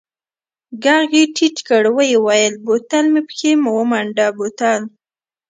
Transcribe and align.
ږغ 0.83 1.11
يې 1.17 1.23
ټيټ 1.35 1.57
کړ 1.67 1.83
ويې 1.97 2.17
ويل 2.25 2.53
بوتل 2.65 3.05
مې 3.13 3.21
پکښې 3.27 3.51
ومنډه 3.77 4.25
بوتل. 4.37 4.81